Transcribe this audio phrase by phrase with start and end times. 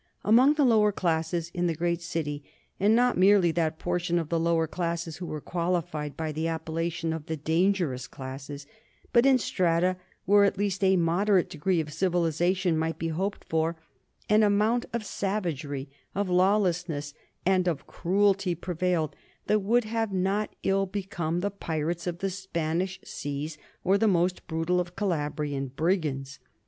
[0.25, 2.43] Among the lower classes in the great city,
[2.79, 7.13] and not merely that portion of the lower classes who are qualified by the appellation
[7.13, 8.65] of the dangerous classes,
[9.13, 13.75] but in strata where at least a moderate degree of civilization might be hoped for,
[14.27, 17.13] an amount of savagery, of lawlessness,
[17.45, 19.15] and of cruelty prevailed
[19.45, 24.47] that would have not ill become the pirates of the Spanish Seas or the most
[24.47, 26.39] brutal of Calabrian brigands.